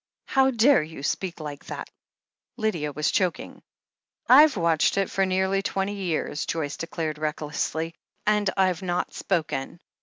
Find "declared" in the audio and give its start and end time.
6.77-7.19